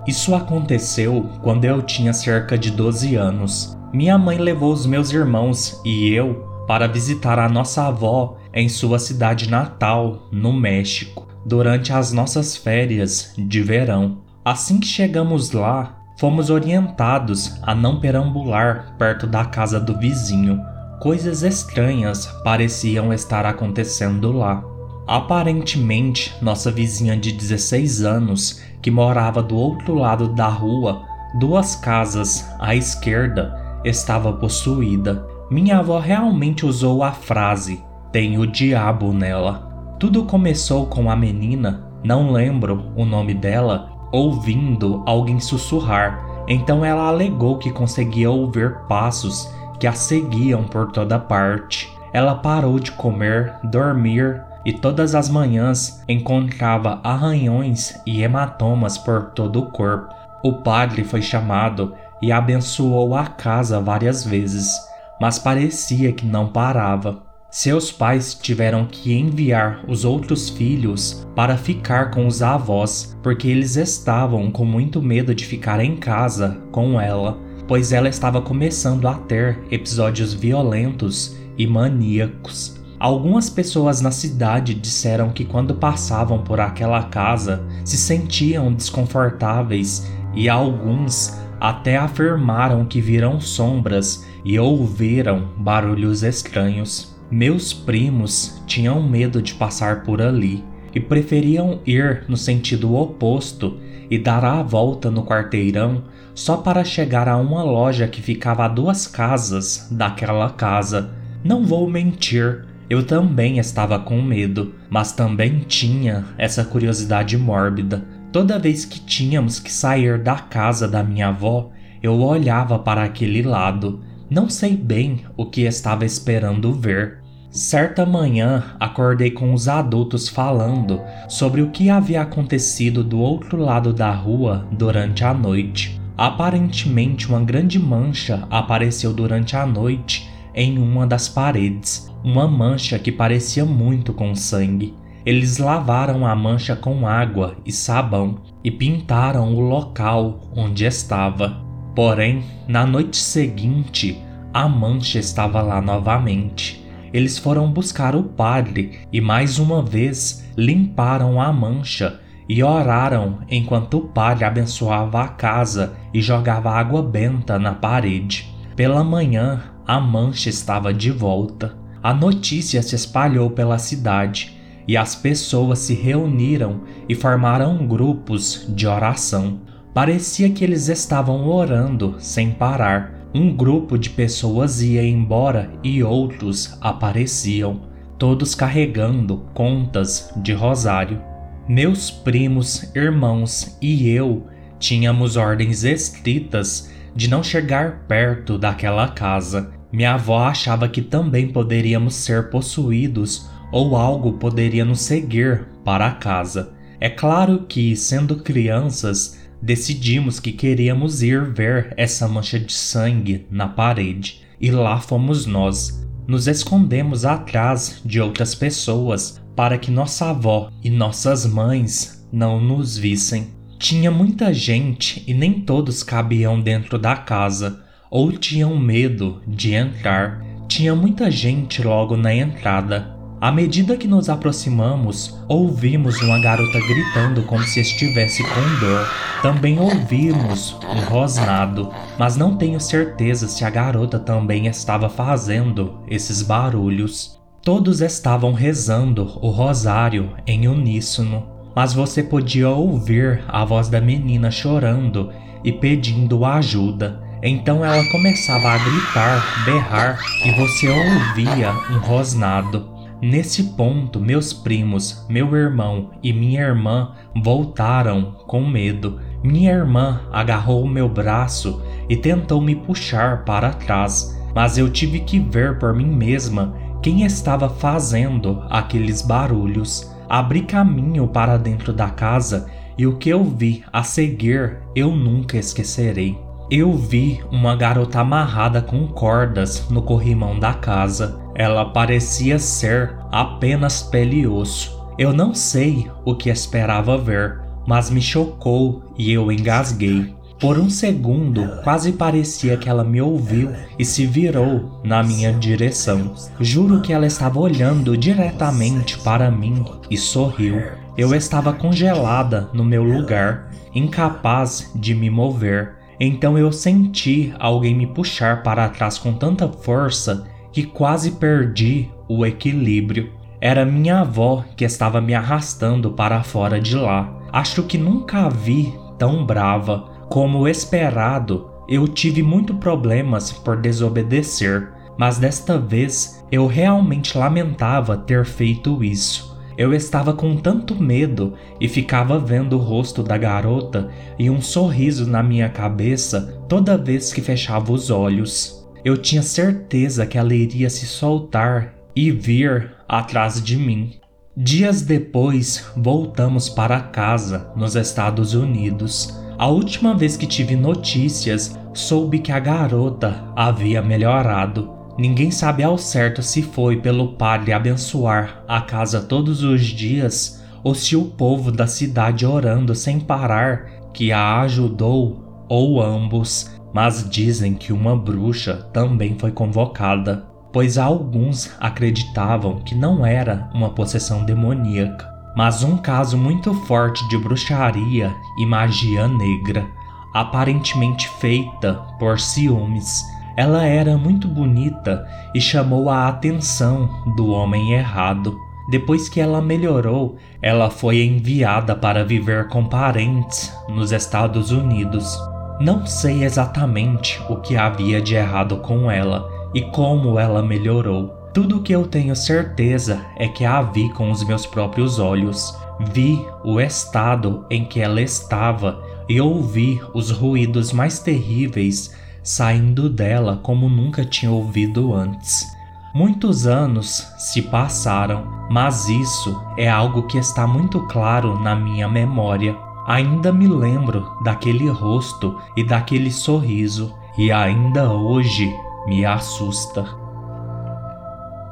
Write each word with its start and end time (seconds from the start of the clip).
Isso 0.07 0.35
aconteceu 0.35 1.29
quando 1.41 1.63
eu 1.63 1.81
tinha 1.83 2.11
cerca 2.11 2.57
de 2.57 2.71
12 2.71 3.15
anos. 3.15 3.77
Minha 3.93 4.17
mãe 4.17 4.37
levou 4.37 4.73
os 4.73 4.85
meus 4.85 5.11
irmãos 5.11 5.79
e 5.85 6.11
eu 6.11 6.65
para 6.67 6.87
visitar 6.87 7.37
a 7.37 7.47
nossa 7.47 7.87
avó 7.87 8.35
em 8.51 8.67
sua 8.67 8.97
cidade 8.97 9.49
natal, 9.49 10.27
no 10.31 10.51
México 10.51 11.24
durante 11.45 11.93
as 11.93 12.11
nossas 12.11 12.57
férias 12.57 13.33
de 13.37 13.61
verão. 13.61 14.17
Assim 14.43 14.79
que 14.79 14.87
chegamos 14.87 15.51
lá, 15.51 15.97
fomos 16.17 16.49
orientados 16.49 17.59
a 17.61 17.75
não 17.75 17.99
perambular 17.99 18.95
perto 18.97 19.27
da 19.27 19.45
casa 19.45 19.79
do 19.79 19.97
vizinho. 19.97 20.59
Coisas 20.99 21.43
estranhas 21.43 22.25
pareciam 22.43 23.13
estar 23.13 23.45
acontecendo 23.45 24.31
lá. 24.31 24.63
Aparentemente, 25.07 26.33
nossa 26.41 26.71
vizinha 26.71 27.15
de 27.15 27.31
16 27.31 28.01
anos, 28.03 28.61
que 28.81 28.89
morava 28.89 29.43
do 29.43 29.55
outro 29.55 29.93
lado 29.93 30.29
da 30.29 30.47
rua, 30.47 31.03
duas 31.39 31.75
casas 31.75 32.47
à 32.59 32.75
esquerda, 32.75 33.55
estava 33.83 34.33
possuída. 34.33 35.27
Minha 35.51 35.79
avó 35.79 35.99
realmente 35.99 36.65
usou 36.65 37.03
a 37.03 37.11
frase: 37.11 37.83
tem 38.11 38.39
o 38.39 38.47
diabo 38.47 39.13
nela. 39.13 39.74
Tudo 39.97 40.25
começou 40.25 40.87
com 40.87 41.09
a 41.09 41.15
menina, 41.15 41.85
não 42.03 42.31
lembro 42.31 42.91
o 42.97 43.05
nome 43.05 43.33
dela, 43.33 43.89
ouvindo 44.11 45.01
alguém 45.05 45.39
sussurrar. 45.39 46.43
Então 46.49 46.83
ela 46.83 47.07
alegou 47.07 47.57
que 47.57 47.71
conseguia 47.71 48.29
ouvir 48.29 48.75
passos 48.89 49.49
que 49.79 49.87
a 49.87 49.93
seguiam 49.93 50.65
por 50.65 50.91
toda 50.91 51.17
parte. 51.17 51.89
Ela 52.11 52.35
parou 52.35 52.77
de 52.77 52.91
comer, 52.91 53.55
dormir 53.63 54.41
e 54.65 54.73
todas 54.73 55.15
as 55.15 55.29
manhãs 55.29 56.03
encontrava 56.09 56.99
arranhões 57.01 58.01
e 58.05 58.21
hematomas 58.21 58.97
por 58.97 59.31
todo 59.31 59.59
o 59.59 59.71
corpo. 59.71 60.13
O 60.43 60.53
padre 60.53 61.05
foi 61.05 61.21
chamado 61.21 61.93
e 62.21 62.33
abençoou 62.33 63.15
a 63.15 63.27
casa 63.27 63.79
várias 63.79 64.25
vezes, 64.25 64.77
mas 65.21 65.39
parecia 65.39 66.11
que 66.11 66.25
não 66.25 66.47
parava. 66.47 67.24
Seus 67.57 67.89
pais 67.89 68.33
tiveram 68.33 68.85
que 68.85 69.13
enviar 69.13 69.85
os 69.87 70.03
outros 70.03 70.49
filhos 70.49 71.25
para 71.33 71.55
ficar 71.55 72.11
com 72.11 72.27
os 72.27 72.41
avós, 72.41 73.17
porque 73.23 73.47
eles 73.47 73.77
estavam 73.77 74.51
com 74.51 74.65
muito 74.65 75.01
medo 75.01 75.33
de 75.33 75.45
ficar 75.45 75.79
em 75.79 75.95
casa 75.95 76.61
com 76.69 76.99
ela, 76.99 77.39
pois 77.65 77.93
ela 77.93 78.09
estava 78.09 78.41
começando 78.41 79.07
a 79.07 79.13
ter 79.13 79.57
episódios 79.71 80.33
violentos 80.33 81.37
e 81.57 81.65
maníacos. 81.65 82.75
Algumas 82.99 83.49
pessoas 83.49 84.01
na 84.01 84.11
cidade 84.11 84.73
disseram 84.73 85.29
que 85.29 85.45
quando 85.45 85.75
passavam 85.75 86.43
por 86.43 86.59
aquela 86.59 87.03
casa 87.03 87.65
se 87.85 87.95
sentiam 87.95 88.73
desconfortáveis 88.73 90.11
e 90.33 90.49
alguns 90.49 91.39
até 91.57 91.95
afirmaram 91.95 92.83
que 92.83 92.99
viram 92.99 93.39
sombras 93.39 94.27
e 94.43 94.59
ouviram 94.59 95.51
barulhos 95.55 96.21
estranhos. 96.21 97.14
Meus 97.29 97.73
primos 97.73 98.61
tinham 98.67 99.01
medo 99.01 99.41
de 99.41 99.53
passar 99.55 100.03
por 100.03 100.21
ali 100.21 100.63
e 100.93 100.99
preferiam 100.99 101.79
ir 101.85 102.23
no 102.27 102.37
sentido 102.37 102.95
oposto 102.95 103.79
e 104.09 104.17
dar 104.19 104.45
a 104.45 104.61
volta 104.61 105.09
no 105.09 105.25
quarteirão 105.25 106.03
só 106.35 106.57
para 106.57 106.83
chegar 106.83 107.27
a 107.27 107.37
uma 107.37 107.63
loja 107.63 108.07
que 108.07 108.21
ficava 108.21 108.65
a 108.65 108.67
duas 108.67 109.07
casas 109.07 109.87
daquela 109.91 110.49
casa. 110.51 111.11
Não 111.43 111.65
vou 111.65 111.89
mentir, 111.89 112.65
eu 112.89 113.03
também 113.03 113.57
estava 113.57 113.97
com 113.97 114.21
medo, 114.21 114.75
mas 114.89 115.11
também 115.11 115.59
tinha 115.67 116.25
essa 116.37 116.63
curiosidade 116.63 117.37
mórbida. 117.37 118.05
Toda 118.31 118.59
vez 118.59 118.85
que 118.85 118.99
tínhamos 118.99 119.59
que 119.59 119.71
sair 119.71 120.19
da 120.19 120.35
casa 120.35 120.87
da 120.87 121.01
minha 121.01 121.29
avó, 121.29 121.71
eu 122.03 122.19
olhava 122.21 122.77
para 122.77 123.03
aquele 123.03 123.41
lado 123.41 124.01
não 124.29 124.49
sei 124.49 124.75
bem 124.75 125.21
o 125.37 125.45
que 125.45 125.61
estava 125.61 126.05
esperando 126.05 126.73
ver. 126.73 127.19
Certa 127.49 128.05
manhã 128.05 128.75
acordei 128.79 129.31
com 129.31 129.53
os 129.53 129.67
adultos 129.67 130.27
falando 130.27 130.99
sobre 131.29 131.61
o 131.61 131.69
que 131.69 131.89
havia 131.89 132.21
acontecido 132.21 133.03
do 133.03 133.19
outro 133.19 133.57
lado 133.57 133.93
da 133.93 134.11
rua 134.11 134.67
durante 134.71 135.23
a 135.23 135.33
noite. 135.33 135.99
Aparentemente, 136.17 137.29
uma 137.29 137.41
grande 137.41 137.79
mancha 137.79 138.47
apareceu 138.49 139.13
durante 139.13 139.55
a 139.55 139.65
noite 139.65 140.29
em 140.53 140.77
uma 140.77 141.05
das 141.05 141.29
paredes, 141.29 142.11
uma 142.23 142.47
mancha 142.47 142.97
que 142.97 143.11
parecia 143.11 143.65
muito 143.65 144.13
com 144.13 144.33
sangue. 144.33 144.93
Eles 145.25 145.57
lavaram 145.57 146.25
a 146.25 146.35
mancha 146.35 146.75
com 146.75 147.07
água 147.07 147.57
e 147.65 147.71
sabão 147.71 148.39
e 148.63 148.69
pintaram 148.69 149.55
o 149.55 149.59
local 149.59 150.41
onde 150.55 150.85
estava. 150.85 151.64
Porém, 151.95 152.43
na 152.67 152.85
noite 152.85 153.15
seguinte, 153.15 154.21
a 154.53 154.67
mancha 154.67 155.17
estava 155.17 155.61
lá 155.61 155.81
novamente. 155.81 156.85
Eles 157.13 157.37
foram 157.37 157.71
buscar 157.71 158.15
o 158.17 158.23
padre 158.23 158.99
e 159.13 159.21
mais 159.21 159.57
uma 159.59 159.81
vez 159.81 160.45
limparam 160.57 161.39
a 161.39 161.53
mancha 161.53 162.19
e 162.49 162.61
oraram 162.61 163.39
enquanto 163.49 163.99
o 163.99 164.01
padre 164.09 164.43
abençoava 164.43 165.21
a 165.21 165.27
casa 165.29 165.93
e 166.13 166.21
jogava 166.21 166.69
água 166.69 167.01
benta 167.01 167.57
na 167.57 167.73
parede. 167.73 168.53
Pela 168.75 169.01
manhã, 169.01 169.63
a 169.87 169.97
mancha 169.97 170.49
estava 170.49 170.93
de 170.93 171.11
volta. 171.11 171.77
A 172.03 172.13
notícia 172.13 172.83
se 172.83 172.93
espalhou 172.93 173.51
pela 173.51 173.77
cidade 173.77 174.57
e 174.85 174.97
as 174.97 175.15
pessoas 175.15 175.79
se 175.79 175.93
reuniram 175.93 176.81
e 177.07 177.15
formaram 177.15 177.87
grupos 177.87 178.65
de 178.67 178.85
oração. 178.85 179.61
Parecia 179.95 180.49
que 180.49 180.61
eles 180.61 180.89
estavam 180.89 181.47
orando 181.47 182.17
sem 182.19 182.51
parar. 182.51 183.13
Um 183.33 183.55
grupo 183.55 183.97
de 183.97 184.09
pessoas 184.09 184.81
ia 184.81 185.01
embora 185.01 185.71
e 185.81 186.03
outros 186.03 186.77
apareciam, 186.81 187.83
todos 188.19 188.53
carregando 188.53 189.45
contas 189.53 190.33
de 190.35 190.51
rosário. 190.51 191.21
Meus 191.65 192.11
primos, 192.11 192.93
irmãos 192.93 193.77
e 193.81 194.09
eu 194.09 194.45
tínhamos 194.79 195.37
ordens 195.37 195.85
estritas 195.85 196.91
de 197.15 197.29
não 197.29 197.41
chegar 197.41 197.99
perto 198.05 198.57
daquela 198.57 199.07
casa. 199.07 199.71
Minha 199.93 200.15
avó 200.15 200.39
achava 200.39 200.89
que 200.89 201.01
também 201.01 201.53
poderíamos 201.53 202.15
ser 202.15 202.49
possuídos 202.49 203.49
ou 203.71 203.95
algo 203.95 204.33
poderia 204.33 204.83
nos 204.83 204.99
seguir 204.99 205.67
para 205.85 206.07
a 206.07 206.11
casa. 206.11 206.73
É 206.99 207.09
claro 207.09 207.65
que, 207.67 207.95
sendo 207.95 208.37
crianças, 208.37 209.44
decidimos 209.61 210.39
que 210.39 210.51
queríamos 210.51 211.21
ir 211.21 211.51
ver 211.51 211.93
essa 211.97 212.27
mancha 212.27 212.59
de 212.59 212.73
sangue 212.73 213.45
na 213.49 213.67
parede, 213.67 214.41
e 214.59 214.71
lá 214.71 214.99
fomos 214.99 215.45
nós. 215.45 216.05
Nos 216.27 216.47
escondemos 216.47 217.25
atrás 217.25 218.01
de 218.03 218.19
outras 218.19 218.55
pessoas 218.55 219.41
para 219.55 219.77
que 219.77 219.91
nossa 219.91 220.29
avó 220.29 220.69
e 220.83 220.89
nossas 220.89 221.45
mães 221.45 222.27
não 222.31 222.59
nos 222.59 222.97
vissem. 222.97 223.47
Tinha 223.77 224.09
muita 224.09 224.53
gente 224.53 225.23
e 225.27 225.33
nem 225.33 225.61
todos 225.61 226.03
cabiam 226.03 226.59
dentro 226.59 226.97
da 226.97 227.15
casa, 227.15 227.83
ou 228.09 228.31
tinham 228.31 228.77
medo 228.77 229.41
de 229.47 229.73
entrar. 229.73 230.43
Tinha 230.67 230.95
muita 230.95 231.29
gente 231.29 231.83
logo 231.83 232.17
na 232.17 232.33
entrada. 232.33 233.14
À 233.45 233.51
medida 233.51 233.95
que 233.95 234.07
nos 234.07 234.27
aproximamos, 234.27 235.37
ouvimos 235.47 236.19
uma 236.19 236.39
garota 236.39 236.79
gritando 236.79 237.43
como 237.43 237.61
se 237.61 237.79
estivesse 237.79 238.41
com 238.41 238.79
dor. 238.79 239.07
Também 239.43 239.77
ouvimos 239.77 240.75
um 240.83 241.01
rosnado, 241.01 241.91
mas 242.17 242.35
não 242.35 242.57
tenho 242.57 242.79
certeza 242.79 243.47
se 243.47 243.63
a 243.63 243.69
garota 243.69 244.17
também 244.17 244.65
estava 244.65 245.09
fazendo 245.09 245.99
esses 246.07 246.41
barulhos. 246.41 247.39
Todos 247.61 248.01
estavam 248.01 248.51
rezando 248.51 249.37
o 249.39 249.51
rosário 249.51 250.31
em 250.47 250.67
uníssono, 250.67 251.45
mas 251.75 251.93
você 251.93 252.23
podia 252.23 252.69
ouvir 252.69 253.43
a 253.47 253.63
voz 253.63 253.89
da 253.89 254.01
menina 254.01 254.49
chorando 254.49 255.31
e 255.63 255.71
pedindo 255.71 256.43
ajuda. 256.43 257.21
Então 257.43 257.85
ela 257.85 258.03
começava 258.09 258.69
a 258.69 258.77
gritar, 258.79 259.65
berrar 259.65 260.19
e 260.43 260.51
você 260.53 260.89
ouvia 260.89 261.71
um 261.91 261.99
rosnado. 261.99 262.94
Nesse 263.21 263.63
ponto, 263.75 264.19
meus 264.19 264.51
primos, 264.51 265.25
meu 265.29 265.55
irmão 265.55 266.11
e 266.21 266.33
minha 266.33 266.61
irmã 266.61 267.13
voltaram 267.41 268.33
com 268.45 268.67
medo. 268.67 269.19
Minha 269.41 269.71
irmã 269.71 270.21
agarrou 270.31 270.85
meu 270.87 271.07
braço 271.07 271.81
e 272.09 272.17
tentou 272.17 272.59
me 272.59 272.75
puxar 272.75 273.45
para 273.45 273.71
trás, 273.71 274.37
mas 274.53 274.77
eu 274.77 274.89
tive 274.89 275.21
que 275.21 275.39
ver 275.39 275.79
por 275.79 275.93
mim 275.93 276.07
mesma 276.07 276.75
quem 277.01 277.23
estava 277.23 277.69
fazendo 277.69 278.63
aqueles 278.69 279.21
barulhos. 279.21 280.13
Abri 280.27 280.61
caminho 280.61 281.27
para 281.27 281.57
dentro 281.57 281.93
da 281.93 282.09
casa 282.09 282.69
e 282.97 283.07
o 283.07 283.17
que 283.17 283.29
eu 283.29 283.43
vi 283.43 283.83
a 283.93 284.03
seguir 284.03 284.79
eu 284.93 285.15
nunca 285.15 285.57
esquecerei. 285.57 286.37
Eu 286.69 286.93
vi 286.93 287.41
uma 287.51 287.75
garota 287.75 288.19
amarrada 288.19 288.81
com 288.81 289.07
cordas 289.07 289.87
no 289.89 290.01
corrimão 290.01 290.59
da 290.59 290.73
casa. 290.73 291.44
Ela 291.55 291.85
parecia 291.85 292.59
ser 292.59 293.15
apenas 293.31 294.03
pele 294.03 294.41
e 294.41 294.47
osso. 294.47 294.93
Eu 295.17 295.31
não 295.31 295.53
sei 295.53 296.11
o 296.25 296.35
que 296.35 296.49
esperava 296.49 297.17
ver, 297.17 297.61
mas 297.87 298.09
me 298.09 298.21
chocou 298.21 299.01
e 299.17 299.31
eu 299.31 299.49
engasguei. 299.49 300.35
Por 300.59 300.77
um 300.77 300.89
segundo, 300.89 301.81
quase 301.83 302.13
parecia 302.13 302.75
que 302.75 302.89
ela 302.89 303.03
me 303.03 303.21
ouviu 303.21 303.71
e 303.99 304.03
se 304.03 304.25
virou 304.25 305.01
na 305.03 305.21
minha 305.23 305.53
direção. 305.53 306.33
Juro 306.59 307.01
que 307.01 307.13
ela 307.13 307.25
estava 307.25 307.59
olhando 307.59 308.17
diretamente 308.17 309.17
para 309.19 309.49
mim 309.49 309.85
e 310.09 310.17
sorriu. 310.17 310.81
Eu 311.17 311.33
estava 311.33 311.71
congelada 311.71 312.69
no 312.73 312.83
meu 312.83 313.03
lugar, 313.03 313.69
incapaz 313.93 314.91
de 314.95 315.13
me 315.13 315.29
mover. 315.29 315.95
Então 316.19 316.57
eu 316.57 316.71
senti 316.71 317.53
alguém 317.59 317.93
me 317.93 318.07
puxar 318.07 318.63
para 318.63 318.89
trás 318.89 319.17
com 319.17 319.33
tanta 319.33 319.67
força 319.67 320.45
que 320.75 320.83
quase 320.83 321.31
perdi 321.31 322.09
o 322.27 322.45
equilíbrio. 322.45 323.31
Era 323.61 323.85
minha 323.85 324.19
avó 324.19 324.65
que 324.75 324.83
estava 324.83 325.21
me 325.21 325.33
arrastando 325.33 326.11
para 326.11 326.43
fora 326.43 326.81
de 326.81 326.97
lá. 326.97 327.33
Acho 327.49 327.83
que 327.83 327.97
nunca 327.97 328.39
a 328.39 328.49
vi 328.49 328.93
tão 329.17 329.45
brava. 329.45 330.11
Como 330.29 330.67
esperado, 330.67 331.69
eu 331.87 332.05
tive 332.09 332.43
muito 332.43 332.75
problemas 332.75 333.53
por 333.53 333.77
desobedecer, 333.77 334.91
mas 335.17 335.37
desta 335.37 335.79
vez 335.79 336.45
eu 336.51 336.67
realmente 336.67 337.37
lamentava 337.37 338.17
ter 338.17 338.43
feito 338.43 339.01
isso. 339.01 339.57
Eu 339.77 339.93
estava 339.93 340.33
com 340.33 340.57
tanto 340.57 341.01
medo 341.01 341.53
e 341.79 341.87
ficava 341.87 342.37
vendo 342.37 342.73
o 342.77 342.81
rosto 342.81 343.23
da 343.23 343.37
garota 343.37 344.09
e 344.37 344.49
um 344.49 344.59
sorriso 344.59 345.25
na 345.25 345.41
minha 345.41 345.69
cabeça 345.69 346.61
toda 346.67 346.97
vez 346.97 347.31
que 347.31 347.39
fechava 347.39 347.93
os 347.93 348.09
olhos. 348.09 348.84
Eu 349.05 349.15
tinha 349.15 349.43
certeza 349.43 350.25
que 350.25 350.35
ela 350.35 350.55
iria 350.55 350.89
se 350.89 351.05
soltar 351.05 351.93
e 352.15 352.31
vir 352.31 352.91
atrás 353.07 353.63
de 353.63 353.77
mim. 353.77 354.13
Dias 354.57 355.03
depois, 355.03 355.85
voltamos 355.95 356.69
para 356.69 356.99
casa, 356.99 357.71
nos 357.75 357.95
Estados 357.95 358.55
Unidos. 358.55 359.39
A 359.59 359.67
última 359.67 360.15
vez 360.15 360.35
que 360.35 360.47
tive 360.47 360.75
notícias, 360.75 361.77
soube 361.93 362.39
que 362.39 362.51
a 362.51 362.59
garota 362.59 363.43
havia 363.55 364.01
melhorado. 364.01 364.89
Ninguém 365.19 365.51
sabe 365.51 365.83
ao 365.83 365.99
certo 365.99 366.41
se 366.41 366.63
foi 366.63 366.97
pelo 366.97 367.33
padre 367.33 367.73
abençoar 367.73 368.63
a 368.67 368.81
casa 368.81 369.21
todos 369.21 369.61
os 369.61 369.81
dias 369.81 370.65
ou 370.83 370.95
se 370.95 371.15
o 371.15 371.25
povo 371.25 371.71
da 371.71 371.85
cidade 371.85 372.43
orando 372.43 372.95
sem 372.95 373.19
parar 373.19 374.09
que 374.11 374.31
a 374.31 374.61
ajudou 374.61 375.65
ou 375.69 376.01
ambos, 376.01 376.74
mas 376.95 377.29
dizem 377.29 377.75
que 377.75 377.93
uma 377.93 378.15
bruxa 378.15 378.89
também 378.91 379.37
foi 379.37 379.51
convocada, 379.51 380.47
pois 380.73 380.97
alguns 380.97 381.71
acreditavam 381.79 382.79
que 382.79 382.95
não 382.95 383.23
era 383.23 383.69
uma 383.71 383.91
possessão 383.91 384.43
demoníaca 384.43 385.35
mas 385.55 385.83
um 385.83 385.95
caso 385.97 386.37
muito 386.37 386.73
forte 386.73 387.27
de 387.29 387.37
bruxaria 387.37 388.35
e 388.57 388.65
magia 388.65 389.27
negra, 389.27 389.87
aparentemente 390.33 391.29
feita 391.39 391.93
por 392.19 392.39
ciúmes. 392.39 393.23
Ela 393.55 393.85
era 393.85 394.17
muito 394.17 394.49
bonita 394.49 395.25
e 395.53 395.61
chamou 395.61 396.09
a 396.09 396.27
atenção 396.27 397.09
do 397.37 397.47
homem 397.51 397.93
errado. 397.93 398.59
Depois 398.91 399.29
que 399.29 399.39
ela 399.39 399.61
melhorou, 399.61 400.35
ela 400.61 400.89
foi 400.89 401.23
enviada 401.23 401.95
para 401.95 402.25
viver 402.25 402.67
com 402.67 402.83
parentes 402.83 403.73
nos 403.87 404.11
Estados 404.11 404.71
Unidos. 404.71 405.39
Não 405.79 406.05
sei 406.05 406.43
exatamente 406.43 407.41
o 407.49 407.57
que 407.57 407.75
havia 407.75 408.21
de 408.21 408.35
errado 408.35 408.77
com 408.77 409.09
ela 409.09 409.49
e 409.73 409.81
como 409.81 410.39
ela 410.39 410.61
melhorou 410.61 411.45
tudo 411.55 411.77
o 411.77 411.81
que 411.81 411.95
eu 411.95 412.05
tenho 412.05 412.35
certeza 412.35 413.25
é 413.37 413.47
que 413.47 413.63
a 413.63 413.81
vi 413.81 414.09
com 414.09 414.29
os 414.29 414.43
meus 414.43 414.65
próprios 414.65 415.19
olhos. 415.19 415.73
Vi 416.11 416.45
o 416.65 416.81
estado 416.81 417.65
em 417.69 417.85
que 417.85 418.01
ela 418.01 418.21
estava 418.21 419.01
e 419.29 419.39
ouvi 419.39 420.01
os 420.13 420.31
ruídos 420.31 420.91
mais 420.91 421.19
terríveis 421.19 422.13
saindo 422.43 423.09
dela 423.09 423.57
como 423.63 423.87
nunca 423.87 424.25
tinha 424.25 424.51
ouvido 424.51 425.13
antes. 425.13 425.65
Muitos 426.13 426.67
anos 426.67 427.25
se 427.37 427.61
passaram, 427.61 428.67
mas 428.69 429.07
isso 429.07 429.57
é 429.77 429.89
algo 429.89 430.23
que 430.23 430.37
está 430.37 430.67
muito 430.67 431.07
claro 431.07 431.57
na 431.57 431.73
minha 431.73 432.09
memória. 432.09 432.75
Ainda 433.05 433.53
me 433.53 433.67
lembro 433.67 434.35
daquele 434.43 434.89
rosto 434.89 435.59
e 435.77 435.83
daquele 435.83 436.31
sorriso, 436.31 437.13
e 437.37 437.51
ainda 437.51 438.11
hoje 438.11 438.73
me 439.05 439.23
assusta. 439.23 440.03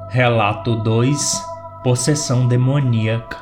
Relato 0.09 0.75
2 0.75 1.43
Possessão 1.83 2.47
demoníaca 2.47 3.37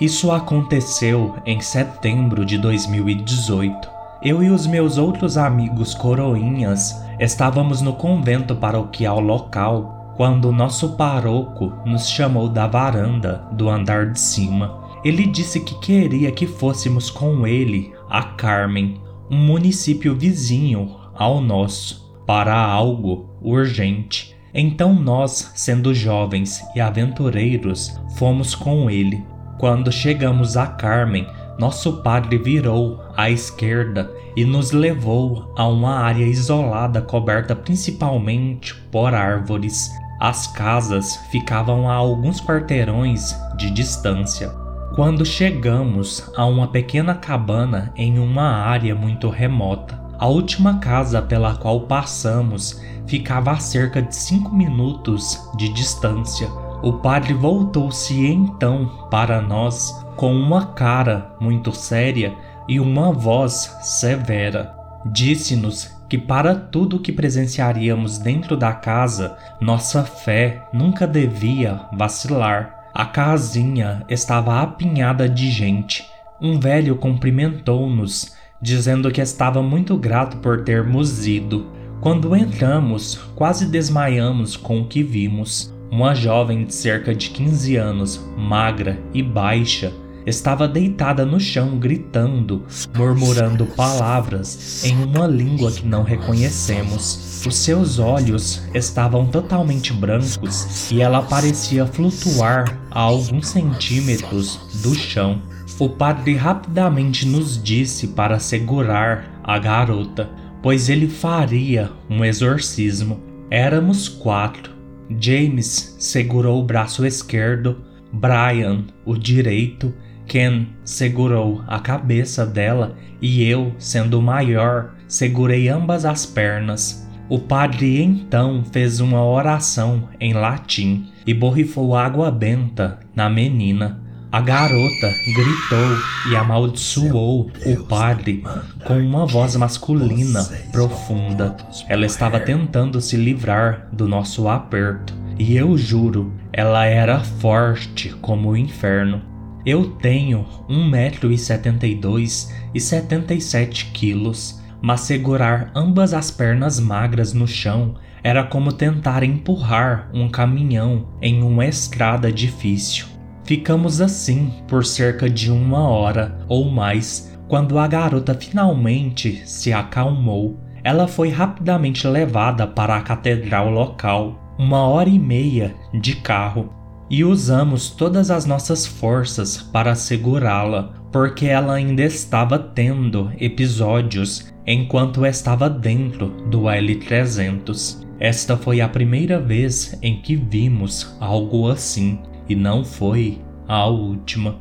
Isso 0.00 0.32
aconteceu 0.32 1.36
em 1.46 1.60
setembro 1.60 2.44
de 2.44 2.58
2018. 2.58 3.88
Eu 4.20 4.42
e 4.42 4.50
os 4.50 4.66
meus 4.66 4.98
outros 4.98 5.38
amigos 5.38 5.94
coroinhas 5.94 7.00
estávamos 7.20 7.80
no 7.80 7.92
convento 7.92 8.56
paroquial 8.56 9.20
local 9.20 10.12
quando 10.16 10.50
nosso 10.50 10.96
paroco 10.96 11.72
nos 11.86 12.08
chamou 12.08 12.48
da 12.48 12.66
varanda 12.66 13.44
do 13.52 13.70
andar 13.70 14.10
de 14.10 14.18
cima. 14.18 14.87
Ele 15.04 15.26
disse 15.26 15.60
que 15.60 15.78
queria 15.78 16.32
que 16.32 16.46
fôssemos 16.46 17.10
com 17.10 17.46
ele 17.46 17.92
a 18.08 18.22
Carmen, 18.22 19.00
um 19.30 19.36
município 19.36 20.14
vizinho 20.14 20.96
ao 21.14 21.40
nosso, 21.40 22.08
para 22.26 22.56
algo 22.56 23.28
urgente. 23.40 24.36
Então 24.52 24.92
nós, 24.94 25.52
sendo 25.54 25.94
jovens 25.94 26.62
e 26.74 26.80
aventureiros, 26.80 27.98
fomos 28.16 28.54
com 28.54 28.90
ele. 28.90 29.22
Quando 29.58 29.92
chegamos 29.92 30.56
a 30.56 30.66
Carmen, 30.66 31.26
nosso 31.58 32.02
padre 32.02 32.38
virou 32.38 33.00
à 33.16 33.30
esquerda 33.30 34.10
e 34.36 34.44
nos 34.44 34.70
levou 34.70 35.52
a 35.56 35.66
uma 35.66 35.98
área 35.98 36.24
isolada 36.24 37.02
coberta 37.02 37.54
principalmente 37.56 38.74
por 38.92 39.12
árvores. 39.12 39.90
As 40.20 40.46
casas 40.46 41.16
ficavam 41.30 41.88
a 41.88 41.94
alguns 41.94 42.40
quarteirões 42.40 43.36
de 43.56 43.70
distância. 43.70 44.67
Quando 44.98 45.24
chegamos 45.24 46.28
a 46.36 46.44
uma 46.44 46.66
pequena 46.66 47.14
cabana 47.14 47.92
em 47.94 48.18
uma 48.18 48.64
área 48.64 48.96
muito 48.96 49.28
remota, 49.28 49.96
a 50.18 50.26
última 50.26 50.78
casa 50.80 51.22
pela 51.22 51.54
qual 51.54 51.82
passamos 51.82 52.82
ficava 53.06 53.52
a 53.52 53.60
cerca 53.60 54.02
de 54.02 54.12
cinco 54.12 54.52
minutos 54.52 55.40
de 55.56 55.68
distância. 55.68 56.48
O 56.82 56.94
padre 56.94 57.32
voltou-se 57.32 58.26
então 58.26 59.06
para 59.08 59.40
nós 59.40 60.04
com 60.16 60.34
uma 60.34 60.66
cara 60.66 61.30
muito 61.38 61.70
séria 61.70 62.34
e 62.66 62.80
uma 62.80 63.12
voz 63.12 63.78
severa. 63.80 64.74
Disse-nos 65.06 65.96
que 66.08 66.18
para 66.18 66.56
tudo 66.56 66.96
o 66.96 67.00
que 67.00 67.12
presenciaríamos 67.12 68.18
dentro 68.18 68.56
da 68.56 68.72
casa, 68.72 69.38
nossa 69.60 70.02
fé 70.02 70.66
nunca 70.72 71.06
devia 71.06 71.82
vacilar. 71.92 72.77
A 72.98 73.06
casinha 73.06 74.04
estava 74.08 74.60
apinhada 74.60 75.28
de 75.28 75.52
gente, 75.52 76.04
um 76.40 76.58
velho 76.58 76.96
cumprimentou-nos, 76.96 78.34
dizendo 78.60 79.12
que 79.12 79.20
estava 79.20 79.62
muito 79.62 79.96
grato 79.96 80.38
por 80.38 80.64
termos 80.64 81.24
ido. 81.24 81.70
Quando 82.00 82.34
entramos, 82.34 83.14
quase 83.36 83.66
desmaiamos 83.66 84.56
com 84.56 84.80
o 84.80 84.88
que 84.88 85.04
vimos. 85.04 85.72
Uma 85.92 86.12
jovem 86.12 86.64
de 86.64 86.74
cerca 86.74 87.14
de 87.14 87.30
15 87.30 87.76
anos, 87.76 88.28
magra 88.36 88.98
e 89.14 89.22
baixa, 89.22 89.92
estava 90.28 90.68
deitada 90.68 91.24
no 91.24 91.40
chão 91.40 91.78
gritando, 91.78 92.64
murmurando 92.94 93.64
palavras 93.66 94.84
em 94.84 95.02
uma 95.02 95.26
língua 95.26 95.72
que 95.72 95.86
não 95.86 96.02
reconhecemos. 96.02 97.44
Os 97.46 97.56
seus 97.56 97.98
olhos 97.98 98.62
estavam 98.74 99.26
totalmente 99.26 99.92
brancos 99.92 100.90
e 100.90 101.00
ela 101.00 101.22
parecia 101.22 101.86
flutuar 101.86 102.78
a 102.90 103.00
alguns 103.00 103.48
centímetros 103.48 104.60
do 104.82 104.94
chão. 104.94 105.40
O 105.78 105.88
padre 105.88 106.34
rapidamente 106.34 107.26
nos 107.26 107.62
disse 107.62 108.08
para 108.08 108.38
segurar 108.38 109.40
a 109.42 109.58
garota, 109.58 110.28
pois 110.62 110.88
ele 110.88 111.08
faria 111.08 111.90
um 112.10 112.24
exorcismo. 112.24 113.20
Éramos 113.50 114.08
quatro. 114.08 114.76
James 115.18 115.96
segurou 115.98 116.60
o 116.60 116.64
braço 116.64 117.06
esquerdo, 117.06 117.78
Brian 118.12 118.84
o 119.06 119.16
direito 119.16 119.94
Ken 120.28 120.66
segurou 120.84 121.64
a 121.66 121.80
cabeça 121.80 122.44
dela 122.44 122.94
e 123.20 123.42
eu, 123.42 123.72
sendo 123.78 124.20
maior, 124.20 124.94
segurei 125.08 125.68
ambas 125.68 126.04
as 126.04 126.26
pernas. 126.26 127.08
O 127.30 127.38
padre 127.38 128.02
então 128.02 128.62
fez 128.70 129.00
uma 129.00 129.24
oração 129.24 130.08
em 130.20 130.34
latim 130.34 131.10
e 131.26 131.32
borrifou 131.32 131.96
água 131.96 132.30
benta 132.30 133.00
na 133.16 133.28
menina. 133.28 134.02
A 134.30 134.42
garota 134.42 135.10
gritou 135.34 136.30
e 136.30 136.36
amaldiçoou 136.36 137.50
o 137.64 137.84
padre 137.84 138.44
com 138.84 138.98
uma 138.98 139.26
voz 139.26 139.56
masculina 139.56 140.44
profunda. 140.70 141.56
Ela 141.88 142.04
estava 142.04 142.38
tentando 142.38 143.00
se 143.00 143.16
livrar 143.16 143.88
do 143.90 144.06
nosso 144.06 144.46
aperto, 144.46 145.14
e 145.38 145.56
eu 145.56 145.78
juro, 145.78 146.34
ela 146.52 146.84
era 146.84 147.20
forte 147.20 148.10
como 148.20 148.50
o 148.50 148.56
inferno. 148.56 149.22
Eu 149.68 149.84
tenho 149.84 150.46
1,72m 150.66 152.50
e 152.72 152.80
77 152.80 153.90
quilos, 153.92 154.62
mas 154.80 155.02
segurar 155.02 155.70
ambas 155.74 156.14
as 156.14 156.30
pernas 156.30 156.80
magras 156.80 157.34
no 157.34 157.46
chão 157.46 157.96
era 158.24 158.42
como 158.42 158.72
tentar 158.72 159.22
empurrar 159.22 160.08
um 160.14 160.26
caminhão 160.30 161.08
em 161.20 161.42
uma 161.42 161.66
estrada 161.66 162.32
difícil. 162.32 163.08
Ficamos 163.44 164.00
assim 164.00 164.50
por 164.66 164.86
cerca 164.86 165.28
de 165.28 165.50
uma 165.50 165.86
hora 165.86 166.38
ou 166.48 166.70
mais 166.70 167.38
quando 167.46 167.78
a 167.78 167.86
garota 167.86 168.32
finalmente 168.32 169.42
se 169.44 169.70
acalmou. 169.70 170.58
Ela 170.82 171.06
foi 171.06 171.28
rapidamente 171.28 172.08
levada 172.08 172.66
para 172.66 172.96
a 172.96 173.02
catedral 173.02 173.68
local, 173.68 174.54
uma 174.58 174.86
hora 174.86 175.10
e 175.10 175.18
meia 175.18 175.74
de 175.92 176.16
carro 176.16 176.77
e 177.10 177.24
usamos 177.24 177.90
todas 177.90 178.30
as 178.30 178.44
nossas 178.44 178.86
forças 178.86 179.56
para 179.56 179.94
segurá-la, 179.94 180.92
porque 181.10 181.46
ela 181.46 181.74
ainda 181.74 182.02
estava 182.02 182.58
tendo 182.58 183.32
episódios 183.40 184.52
enquanto 184.66 185.24
estava 185.24 185.70
dentro 185.70 186.28
do 186.48 186.62
L300. 186.62 188.06
Esta 188.20 188.56
foi 188.56 188.80
a 188.80 188.88
primeira 188.88 189.40
vez 189.40 189.98
em 190.02 190.20
que 190.20 190.36
vimos 190.36 191.16
algo 191.20 191.70
assim, 191.70 192.18
e 192.48 192.54
não 192.54 192.84
foi 192.84 193.40
a 193.66 193.86
última. 193.86 194.56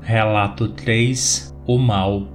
Relato 0.00 0.68
3 0.68 1.54
O 1.66 1.78
Mal 1.78 2.28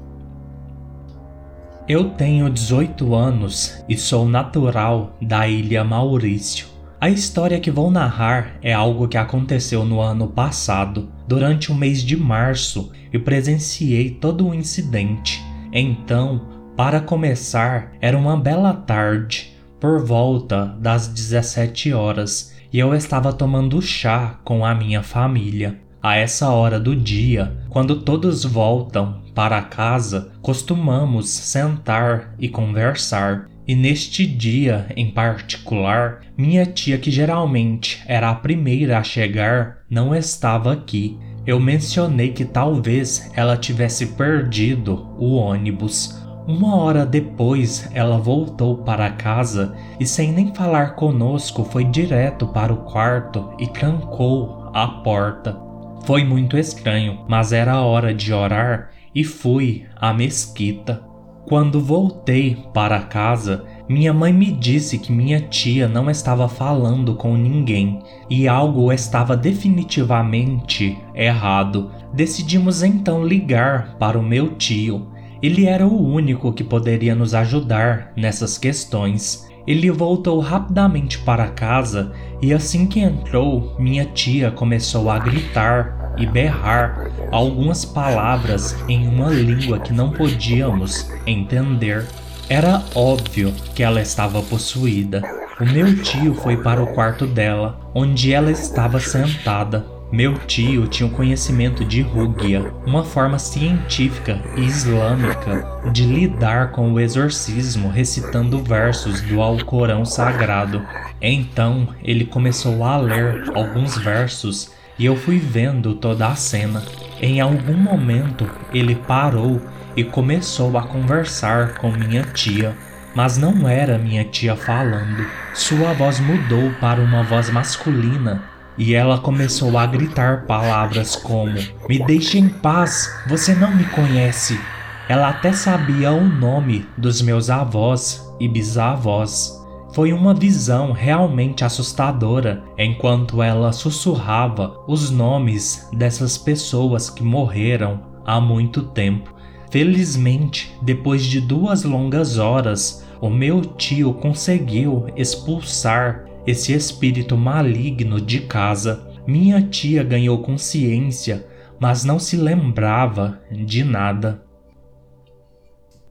Eu 1.88 2.10
tenho 2.10 2.50
18 2.50 3.16
anos 3.16 3.82
e 3.88 3.98
sou 3.98 4.28
natural 4.28 5.16
da 5.22 5.48
ilha 5.48 5.84
Maurício 5.84 6.72
a 7.02 7.10
história 7.10 7.60
que 7.60 7.72
vou 7.72 7.90
narrar 7.90 8.60
é 8.62 8.72
algo 8.72 9.08
que 9.08 9.18
aconteceu 9.18 9.84
no 9.84 10.00
ano 10.00 10.28
passado, 10.28 11.12
durante 11.28 11.72
o 11.72 11.76
mês 11.76 12.04
de 12.04 12.16
março, 12.16 12.92
e 13.12 13.18
presenciei 13.18 14.12
todo 14.12 14.48
o 14.48 14.54
incidente. 14.54 15.44
Então, 15.74 16.46
para 16.78 17.02
começar, 17.02 17.94
era 18.00 18.16
uma 18.16 18.38
bela 18.38 18.72
tarde, 18.72 19.52
por 19.80 20.06
volta 20.06 20.78
das 20.80 21.08
17 21.08 21.92
horas, 21.92 22.56
e 22.72 22.78
eu 22.78 22.94
estava 22.94 23.34
tomando 23.34 23.82
chá 23.82 24.40
com 24.44 24.64
a 24.64 24.76
minha 24.76 25.02
família. 25.02 25.82
A 26.04 26.18
essa 26.18 26.50
hora 26.50 26.80
do 26.80 26.96
dia, 26.96 27.66
quando 27.70 28.02
todos 28.02 28.46
voltam 28.46 29.24
para 29.34 29.60
casa, 29.64 30.32
costumamos 30.40 31.30
sentar 31.30 32.36
e 32.38 32.48
conversar. 32.48 33.51
E 33.68 33.76
neste 33.76 34.26
dia 34.26 34.88
em 34.96 35.12
particular, 35.12 36.22
minha 36.38 36.66
tia, 36.66 36.98
que 36.98 37.12
geralmente 37.12 38.02
era 38.08 38.30
a 38.30 38.36
primeira 38.36 38.98
a 38.98 39.04
chegar, 39.04 39.78
não 39.90 40.16
estava 40.16 40.74
aqui. 40.74 41.18
Eu 41.46 41.60
mencionei 41.60 42.32
que 42.32 42.46
talvez 42.46 43.32
ela 43.36 43.58
tivesse 43.58 44.08
perdido 44.08 45.16
o 45.18 45.36
ônibus. 45.36 46.20
Uma 46.48 46.76
hora 46.76 47.06
depois, 47.06 47.90
ela 47.94 48.18
voltou 48.18 48.78
para 48.78 49.12
casa 49.12 49.76
e, 50.00 50.06
sem 50.06 50.32
nem 50.32 50.54
falar 50.54 50.96
conosco, 50.96 51.64
foi 51.64 51.84
direto 51.86 52.48
para 52.48 52.74
o 52.74 52.78
quarto 52.78 53.54
e 53.60 53.68
trancou 53.68 54.70
a 54.74 54.88
porta. 54.88 55.58
Foi 56.06 56.24
muito 56.24 56.58
estranho, 56.58 57.24
mas 57.28 57.54
era 57.54 57.82
hora 57.82 58.14
de 58.14 58.34
orar 58.34 58.90
e 59.14 59.24
fui 59.24 59.86
à 59.96 60.14
mesquita. 60.14 61.11
Quando 61.46 61.82
voltei 61.82 62.58
para 62.74 63.02
casa, 63.02 63.66
minha 63.90 64.14
mãe 64.14 64.32
me 64.32 64.52
disse 64.52 64.98
que 64.98 65.12
minha 65.12 65.42
tia 65.42 65.88
não 65.88 66.10
estava 66.10 66.48
falando 66.48 67.16
com 67.16 67.36
ninguém 67.36 68.00
e 68.30 68.48
algo 68.48 68.92
estava 68.94 69.36
definitivamente 69.36 70.98
errado. 71.14 71.92
Decidimos 72.14 72.84
então 72.84 73.26
ligar 73.26 73.98
para 73.98 74.18
o 74.18 74.24
meu 74.24 74.56
tio. 74.56 75.08
Ele 75.42 75.66
era 75.66 75.86
o 75.86 76.08
único 76.08 76.54
que 76.54 76.64
poderia 76.64 77.16
nos 77.16 77.34
ajudar 77.34 78.14
nessas 78.16 78.58
questões. 78.58 79.50
Ele 79.68 79.92
voltou 79.92 80.40
rapidamente 80.40 81.20
para 81.20 81.50
casa 81.50 82.14
e 82.42 82.54
assim 82.54 82.86
que 82.86 83.00
entrou, 83.00 83.76
minha 83.78 84.06
tia 84.06 84.52
começou 84.52 85.10
a 85.10 85.20
gritar 85.20 86.01
e 86.22 86.26
berrar 86.26 87.10
algumas 87.32 87.84
palavras 87.84 88.76
em 88.88 89.08
uma 89.08 89.30
língua 89.30 89.80
que 89.80 89.92
não 89.92 90.12
podíamos 90.12 91.10
entender. 91.26 92.06
Era 92.48 92.84
óbvio 92.94 93.54
que 93.74 93.82
ela 93.82 94.02
estava 94.02 94.42
possuída. 94.42 95.24
O 95.60 95.66
meu 95.66 96.02
tio 96.02 96.34
foi 96.36 96.58
para 96.58 96.84
o 96.84 96.88
quarto 96.88 97.26
dela, 97.26 97.80
onde 97.94 98.34
ela 98.34 98.52
estava 98.52 99.00
sentada. 99.00 99.86
Meu 100.12 100.38
tio 100.40 100.88
tinha 100.88 101.08
o 101.08 101.14
conhecimento 101.14 101.86
de 101.86 102.02
Rugia, 102.02 102.74
uma 102.86 103.02
forma 103.02 103.40
científica 103.40 104.42
e 104.58 104.66
islâmica 104.66 105.66
de 105.94 106.04
lidar 106.04 106.72
com 106.72 106.92
o 106.92 107.00
exorcismo 107.00 107.88
recitando 107.88 108.62
versos 108.62 109.22
do 109.22 109.42
Alcorão 109.42 110.04
Sagrado. 110.04 110.86
Então 111.22 111.88
ele 112.04 112.26
começou 112.26 112.84
a 112.84 112.98
ler 112.98 113.50
alguns 113.56 113.98
versos 113.98 114.72
e 115.02 115.06
eu 115.06 115.16
fui 115.16 115.40
vendo 115.40 115.96
toda 115.96 116.28
a 116.28 116.36
cena. 116.36 116.84
Em 117.20 117.42
algum 117.42 117.74
momento 117.74 118.48
ele 118.72 118.94
parou 118.94 119.60
e 119.96 120.04
começou 120.04 120.78
a 120.78 120.84
conversar 120.84 121.74
com 121.80 121.92
minha 121.92 122.22
tia, 122.22 122.78
mas 123.16 123.36
não 123.36 123.68
era 123.68 123.98
minha 123.98 124.24
tia 124.24 124.56
falando. 124.56 125.26
Sua 125.56 125.92
voz 125.94 126.20
mudou 126.20 126.72
para 126.80 127.02
uma 127.02 127.24
voz 127.24 127.50
masculina 127.50 128.44
e 128.78 128.94
ela 128.94 129.18
começou 129.18 129.76
a 129.76 129.88
gritar 129.88 130.46
palavras 130.46 131.16
como: 131.16 131.58
Me 131.90 131.98
deixe 132.06 132.38
em 132.38 132.48
paz, 132.48 133.12
você 133.26 133.56
não 133.56 133.76
me 133.76 133.86
conhece. 133.86 134.62
Ela 135.10 135.30
até 135.30 135.52
sabia 135.52 136.12
o 136.12 136.24
nome 136.24 136.88
dos 136.96 137.24
meus 137.24 137.50
avós 137.50 138.24
e 138.40 138.48
bisavós. 138.48 139.61
Foi 139.94 140.14
uma 140.14 140.34
visão 140.34 140.94
realmente 140.94 141.66
assustadora 141.66 142.64
enquanto 142.78 143.44
ela 143.44 143.74
sussurrava 143.74 144.80
os 144.88 145.12
nomes 145.12 145.90
dessas 145.92 146.38
pessoas 146.38 147.10
que 147.10 147.22
morreram 147.22 148.00
há 148.26 148.40
muito 148.40 148.84
tempo. 148.84 149.36
Felizmente, 149.70 150.74
depois 150.82 151.26
de 151.26 151.42
duas 151.42 151.84
longas 151.84 152.38
horas, 152.38 153.06
o 153.20 153.30
meu 153.30 153.62
tio 153.62 154.14
conseguiu 154.14 155.08
expulsar 155.16 156.26
esse 156.48 156.74
espírito 156.74 157.36
maligno 157.36 158.20
de 158.20 158.42
casa. 158.42 159.08
Minha 159.28 159.62
tia 159.62 160.04
ganhou 160.04 160.38
consciência, 160.40 161.46
mas 161.80 162.06
não 162.06 162.18
se 162.18 162.38
lembrava 162.38 163.40
de 163.52 163.84
nada. 163.84 164.42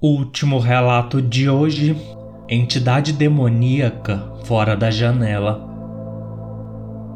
Último 0.03 0.59
relato 0.59 1.21
de 1.21 1.49
hoje 1.49 1.97
entidade 2.53 3.13
demoníaca 3.13 4.35
fora 4.45 4.77
da 4.77 4.91
janela. 4.91 5.69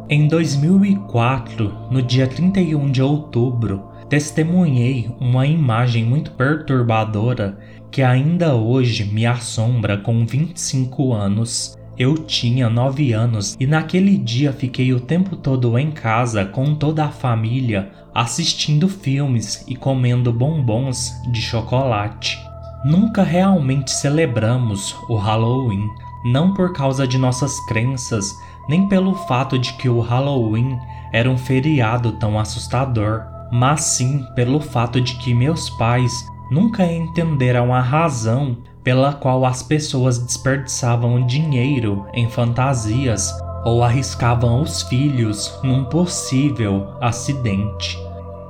Em 0.08 0.28
2004, 0.28 1.88
no 1.90 2.00
dia 2.00 2.28
31 2.28 2.92
de 2.92 3.02
outubro, 3.02 3.88
testemunhei 4.08 5.10
uma 5.18 5.44
imagem 5.44 6.04
muito 6.04 6.30
perturbadora 6.30 7.58
que 7.90 8.00
ainda 8.00 8.54
hoje 8.54 9.04
me 9.04 9.26
assombra 9.26 9.98
com 9.98 10.24
25 10.24 11.12
anos. 11.12 11.76
Eu 11.98 12.14
tinha 12.14 12.70
9 12.70 13.12
anos 13.12 13.56
e 13.58 13.66
naquele 13.66 14.16
dia 14.16 14.52
fiquei 14.52 14.92
o 14.92 15.00
tempo 15.00 15.34
todo 15.34 15.76
em 15.76 15.90
casa 15.90 16.44
com 16.44 16.76
toda 16.76 17.06
a 17.06 17.10
família, 17.10 17.90
assistindo 18.14 18.88
filmes 18.88 19.64
e 19.66 19.74
comendo 19.74 20.32
bombons 20.32 21.10
de 21.32 21.42
chocolate. 21.42 22.38
Nunca 22.84 23.22
realmente 23.22 23.90
celebramos 23.90 24.94
o 25.08 25.16
Halloween, 25.16 25.90
não 26.22 26.52
por 26.52 26.74
causa 26.74 27.08
de 27.08 27.16
nossas 27.16 27.58
crenças, 27.60 28.38
nem 28.68 28.86
pelo 28.88 29.14
fato 29.14 29.58
de 29.58 29.72
que 29.72 29.88
o 29.88 30.00
Halloween 30.00 30.78
era 31.10 31.30
um 31.30 31.38
feriado 31.38 32.12
tão 32.12 32.38
assustador, 32.38 33.22
mas 33.50 33.80
sim 33.84 34.22
pelo 34.34 34.60
fato 34.60 35.00
de 35.00 35.14
que 35.14 35.32
meus 35.32 35.70
pais 35.70 36.26
nunca 36.50 36.84
entenderam 36.84 37.72
a 37.72 37.80
razão 37.80 38.58
pela 38.82 39.14
qual 39.14 39.46
as 39.46 39.62
pessoas 39.62 40.18
desperdiçavam 40.18 41.26
dinheiro 41.26 42.04
em 42.12 42.28
fantasias 42.28 43.32
ou 43.64 43.82
arriscavam 43.82 44.60
os 44.60 44.82
filhos 44.82 45.58
num 45.62 45.84
possível 45.84 46.94
acidente. 47.00 48.03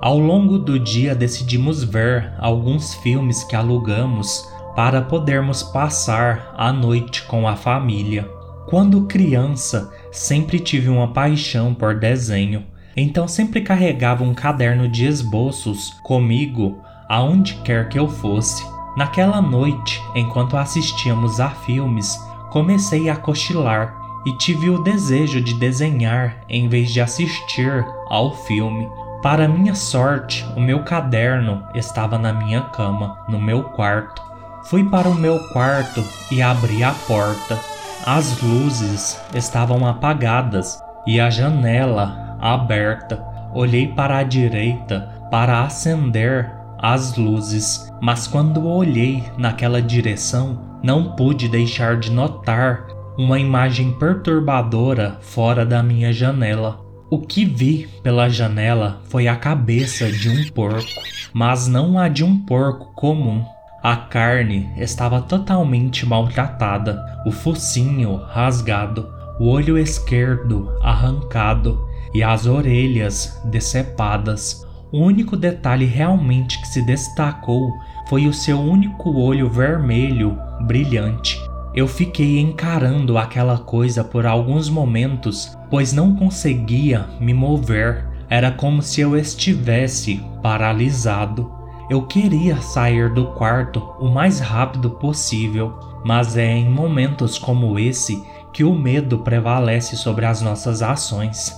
Ao 0.05 0.19
longo 0.19 0.59
do 0.59 0.79
dia 0.79 1.15
decidimos 1.15 1.83
ver 1.83 2.31
alguns 2.39 2.93
filmes 2.93 3.43
que 3.43 3.57
alugamos 3.57 4.47
para 4.77 5.01
podermos 5.01 5.63
passar 5.63 6.53
a 6.59 6.71
noite 6.71 7.23
com 7.23 7.49
a 7.49 7.57
família. 7.57 8.29
Quando 8.67 9.07
criança, 9.07 9.91
sempre 10.13 10.59
tive 10.61 10.91
uma 10.91 11.09
paixão 11.09 11.73
por 11.73 11.99
desenho, 11.99 12.65
então 12.95 13.27
sempre 13.27 13.63
carregava 13.63 14.23
um 14.23 14.35
caderno 14.35 14.91
de 14.91 15.07
esboços 15.07 15.95
comigo 16.03 16.83
aonde 17.09 17.55
quer 17.65 17.89
que 17.89 17.99
eu 17.99 18.07
fosse. 18.07 18.63
Naquela 18.99 19.41
noite, 19.41 20.03
enquanto 20.15 20.59
assistíamos 20.59 21.41
a 21.41 21.49
filmes, 21.49 22.15
comecei 22.51 23.09
a 23.09 23.17
cochilar 23.17 23.97
e 24.27 24.37
tive 24.37 24.69
o 24.69 24.83
desejo 24.83 25.41
de 25.41 25.55
desenhar 25.55 26.45
em 26.47 26.69
vez 26.69 26.91
de 26.91 27.01
assistir 27.01 27.83
ao 28.11 28.37
filme. 28.45 28.87
Para 29.25 29.49
minha 29.49 29.75
sorte, 29.75 30.47
o 30.55 30.61
meu 30.61 30.81
caderno 30.81 31.67
estava 31.75 32.19
na 32.19 32.31
minha 32.31 32.61
cama, 32.61 33.17
no 33.27 33.41
meu 33.41 33.63
quarto. 33.63 34.21
Fui 34.65 34.85
para 34.85 35.09
o 35.09 35.15
meu 35.15 35.39
quarto 35.49 36.05
e 36.31 36.43
abri 36.43 36.85
a 36.85 36.93
porta. 37.09 37.59
As 38.05 38.43
luzes 38.43 39.19
estavam 39.35 39.87
apagadas 39.87 40.79
e 41.07 41.19
a 41.19 41.31
janela 41.31 42.37
aberta. 42.39 43.19
Olhei 43.55 43.89
para 43.89 44.19
a 44.19 44.23
direita 44.23 45.09
para 45.31 45.63
acender 45.63 46.53
as 46.79 47.17
luzes, 47.17 47.91
mas 48.03 48.27
quando 48.27 48.69
olhei 48.69 49.25
naquela 49.39 49.81
direção, 49.81 50.61
não 50.83 51.17
pude 51.17 51.49
deixar 51.49 51.97
de 51.97 52.11
notar 52.11 52.85
uma 53.17 53.39
imagem 53.39 53.91
perturbadora 53.93 55.17
fora 55.23 55.65
da 55.65 55.83
minha 55.83 56.13
janela. 56.13 56.84
O 57.15 57.21
que 57.21 57.45
vi 57.45 57.87
pela 58.03 58.29
janela 58.29 59.01
foi 59.05 59.29
a 59.29 59.37
cabeça 59.37 60.11
de 60.11 60.29
um 60.29 60.51
porco, 60.51 61.01
mas 61.33 61.69
não 61.69 61.97
a 61.97 62.09
de 62.09 62.25
um 62.25 62.37
porco 62.37 62.93
comum. 62.97 63.45
A 63.81 63.95
carne 63.95 64.69
estava 64.77 65.23
totalmente 65.23 66.05
maltratada, 66.05 67.01
o 67.25 67.31
focinho 67.31 68.17
rasgado, 68.17 69.09
o 69.39 69.47
olho 69.47 69.79
esquerdo 69.79 70.77
arrancado 70.83 71.87
e 72.13 72.21
as 72.21 72.47
orelhas 72.47 73.41
decepadas. 73.45 74.67
O 74.91 74.99
único 74.99 75.37
detalhe 75.37 75.87
realmente 75.87 76.61
que 76.61 76.67
se 76.67 76.83
destacou 76.83 77.71
foi 78.09 78.27
o 78.27 78.35
seu 78.35 78.59
único 78.59 79.17
olho 79.17 79.49
vermelho 79.49 80.37
brilhante. 80.63 81.39
Eu 81.75 81.89
fiquei 81.89 82.39
encarando 82.39 83.19
aquela 83.19 83.59
coisa 83.59 84.05
por 84.05 84.27
alguns 84.27 84.69
momentos, 84.69 85.59
pois 85.75 85.93
não 85.93 86.15
conseguia 86.15 87.05
me 87.19 87.35
mover. 87.35 88.05
Era 88.31 88.53
como 88.53 88.81
se 88.81 89.01
eu 89.01 89.19
estivesse 89.19 90.25
paralisado. 90.41 91.53
Eu 91.91 92.07
queria 92.07 92.61
sair 92.61 93.13
do 93.13 93.33
quarto 93.33 93.81
o 93.99 94.09
mais 94.09 94.39
rápido 94.39 94.91
possível, 94.91 95.77
mas 96.05 96.37
é 96.37 96.47
em 96.47 96.71
momentos 96.71 97.39
como 97.39 97.77
esse 97.77 98.25
que 98.53 98.63
o 98.63 98.73
medo 98.73 99.19
prevalece 99.19 99.97
sobre 99.97 100.25
as 100.25 100.41
nossas 100.41 100.81
ações. 100.81 101.53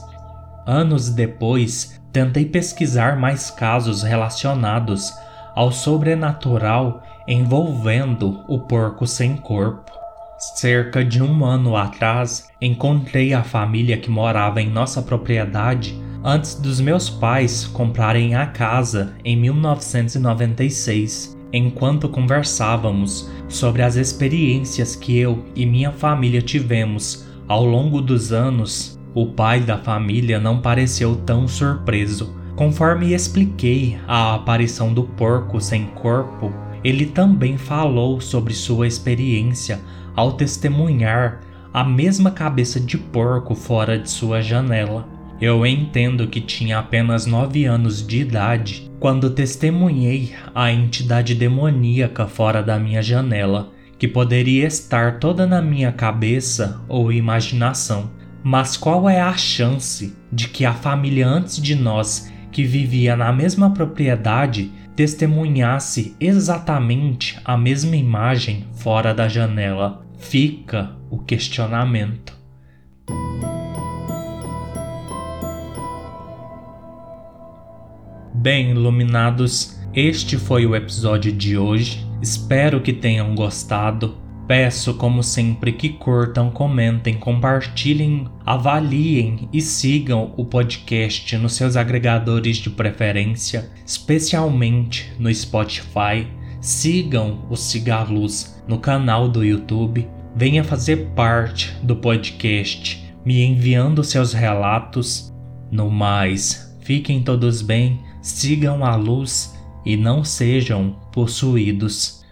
Anos 0.67 1.11
depois, 1.11 2.01
tentei 2.11 2.47
pesquisar 2.47 3.19
mais 3.19 3.51
casos 3.51 4.03
relacionados 4.03 5.13
ao 5.55 5.71
sobrenatural 5.71 7.03
envolvendo 7.29 8.43
o 8.49 8.61
porco 8.61 9.07
sem 9.07 9.37
corpo. 9.37 10.06
Cerca 10.39 11.03
de 11.03 11.23
um 11.23 11.45
ano 11.47 11.77
atrás, 11.77 12.49
encontrei 12.61 13.33
a 13.33 13.43
família 13.43 13.97
que 13.97 14.11
morava 14.11 14.61
em 14.61 14.69
nossa 14.69 15.01
propriedade 15.01 15.99
antes 16.23 16.57
dos 16.57 16.79
meus 16.79 17.09
pais 17.09 17.65
comprarem 17.65 18.35
a 18.35 18.47
casa 18.47 19.15
em 19.25 19.35
1996. 19.37 21.35
Enquanto 21.53 22.09
conversávamos 22.09 23.31
sobre 23.49 23.81
as 23.83 23.97
experiências 23.97 24.95
que 24.95 25.17
eu 25.17 25.45
e 25.55 25.65
minha 25.65 25.91
família 25.93 26.43
tivemos 26.43 27.27
ao 27.49 27.65
longo 27.65 28.03
dos 28.03 28.33
anos 28.33 28.97
o 29.15 29.27
pai 29.29 29.61
da 29.61 29.79
família 29.79 30.39
não 30.39 30.61
pareceu 30.61 31.17
tão 31.17 31.49
surpreso. 31.49 32.37
Conforme 32.55 33.15
expliquei 33.15 33.99
a 34.07 34.35
aparição 34.35 34.93
do 34.93 35.05
porco 35.05 35.59
sem 35.61 35.87
corpo, 35.87 36.53
ele 36.87 37.05
também 37.05 37.59
falou 37.59 38.21
sobre 38.21 38.55
sua 38.55 38.87
experiência 38.87 39.81
ao 40.15 40.35
testemunhar 40.35 41.41
a 41.75 41.83
mesma 41.83 42.31
cabeça 42.31 42.79
de 42.79 42.97
porco 42.97 43.57
fora 43.57 43.99
de 43.99 44.09
sua 44.09 44.41
janela. 44.41 45.05
Eu 45.41 45.67
entendo 45.67 46.29
que 46.29 46.41
tinha 46.41 46.79
apenas 46.79 47.27
nove 47.27 47.65
anos 47.65 48.07
de 48.07 48.21
idade 48.21 48.89
quando 49.01 49.31
testemunhei 49.31 50.33
a 50.55 50.71
entidade 50.71 51.35
demoníaca 51.35 52.29
fora 52.29 52.63
da 52.63 52.79
minha 52.79 53.03
janela, 53.03 53.73
que 53.99 54.07
poderia 54.07 54.69
estar 54.69 55.19
toda 55.19 55.45
na 55.45 55.61
minha 55.61 55.91
cabeça 55.91 56.81
ou 56.89 57.13
imaginação. 57.13 58.13
Mas 58.45 58.77
qual 58.77 59.11
é 59.11 59.21
a 59.21 59.37
chance 59.37 60.17
de 60.33 60.47
que 60.47 60.65
a 60.65 60.73
família 60.73 61.27
antes 61.27 61.61
de 61.61 61.75
nós, 61.75 62.33
que 62.53 62.63
vivia 62.63 63.17
na 63.17 63.33
mesma 63.33 63.75
propriedade, 63.75 64.71
testemunhasse 64.97 66.17
exatamente 66.19 67.39
a 67.45 67.55
mesma 67.55 67.95
imagem 67.95 68.67
fora 68.73 69.13
da 69.13 69.29
janela? 69.29 70.07
Fica 70.19 70.97
o 71.11 71.19
questionamento. 71.19 72.35
Bem, 78.35 78.71
iluminados, 78.71 79.79
este 79.93 80.39
foi 80.39 80.65
o 80.65 80.75
episódio 80.75 81.31
de 81.31 81.59
hoje. 81.59 82.07
Espero 82.23 82.81
que 82.81 82.93
tenham 82.93 83.35
gostado. 83.35 84.26
Peço, 84.47 84.95
como 84.95 85.25
sempre, 85.25 85.73
que 85.73 85.89
curtam, 85.89 86.51
comentem, 86.51 87.15
compartilhem, 87.15 88.29
avaliem 88.45 89.49
e 89.53 89.61
sigam 89.61 90.33
o 90.37 90.45
podcast 90.45 91.37
nos 91.37 91.55
seus 91.55 91.77
agregadores 91.77 92.59
de 92.59 92.71
preferência, 92.71 93.69
especialmente 93.85 95.13
no 95.19 95.35
Spotify. 95.35 96.29
Sigam 96.61 97.45
o 97.51 97.57
Cigaluz 97.57 98.63
no 98.69 98.79
canal 98.79 99.29
do 99.29 99.45
YouTube. 99.45 100.09
Venha 100.37 100.63
fazer 100.63 101.09
parte 101.17 101.73
do 101.83 101.97
podcast, 101.97 103.05
me 103.25 103.43
enviando 103.43 104.05
seus 104.05 104.33
relatos. 104.33 105.33
No 105.73 105.91
mais, 105.91 106.79
fiquem 106.83 107.21
todos 107.21 107.63
bem, 107.63 108.01
sigam 108.23 108.85
a 108.85 108.95
luz 108.95 109.57
e 109.85 109.97
não 109.97 110.23
sejam 110.23 110.97
possuídos. 111.13 112.25